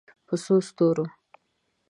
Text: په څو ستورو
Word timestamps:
په 0.27 0.35
څو 0.43 0.55
ستورو 0.67 1.05